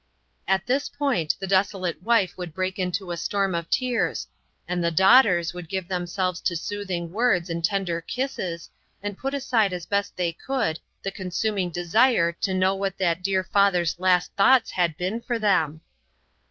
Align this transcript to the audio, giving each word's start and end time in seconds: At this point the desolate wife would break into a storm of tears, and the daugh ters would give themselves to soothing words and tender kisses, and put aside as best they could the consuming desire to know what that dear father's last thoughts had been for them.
At 0.47 0.65
this 0.65 0.89
point 0.89 1.35
the 1.39 1.45
desolate 1.45 2.01
wife 2.01 2.35
would 2.35 2.55
break 2.55 2.79
into 2.79 3.11
a 3.11 3.17
storm 3.17 3.53
of 3.53 3.69
tears, 3.69 4.25
and 4.67 4.83
the 4.83 4.89
daugh 4.91 5.21
ters 5.21 5.53
would 5.53 5.69
give 5.69 5.87
themselves 5.87 6.41
to 6.41 6.55
soothing 6.55 7.11
words 7.11 7.51
and 7.51 7.63
tender 7.63 8.01
kisses, 8.01 8.71
and 9.03 9.15
put 9.15 9.35
aside 9.35 9.73
as 9.73 9.85
best 9.85 10.17
they 10.17 10.33
could 10.33 10.79
the 11.03 11.11
consuming 11.11 11.69
desire 11.69 12.31
to 12.31 12.51
know 12.55 12.73
what 12.73 12.97
that 12.97 13.21
dear 13.21 13.43
father's 13.43 13.99
last 13.99 14.33
thoughts 14.33 14.71
had 14.71 14.97
been 14.97 15.21
for 15.21 15.37
them. 15.37 15.81